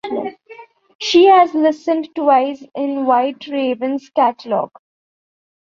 [0.99, 4.71] She has listed twice in White Ravens catalogue.